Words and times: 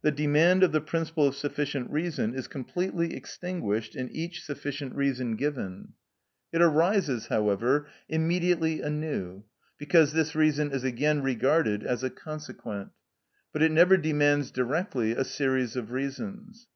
The 0.00 0.10
demand 0.10 0.62
of 0.62 0.72
the 0.72 0.80
principle 0.80 1.28
of 1.28 1.34
sufficient 1.36 1.90
reason 1.90 2.32
is 2.32 2.48
completely 2.48 3.14
extinguished 3.14 3.94
in 3.94 4.08
each 4.08 4.40
sufficient 4.42 4.94
reason 4.94 5.36
given. 5.36 5.92
It 6.54 6.62
arises, 6.62 7.26
however, 7.26 7.86
immediately 8.08 8.80
anew, 8.80 9.44
because 9.76 10.14
this 10.14 10.34
reason 10.34 10.70
is 10.70 10.84
again 10.84 11.20
regarded 11.22 11.84
as 11.84 12.02
a 12.02 12.08
consequent; 12.08 12.92
but 13.52 13.60
it 13.60 13.70
never 13.70 13.98
demands 13.98 14.50
directly 14.50 15.12
a 15.12 15.22
series 15.22 15.76
of 15.76 15.92
reasons. 15.92 16.66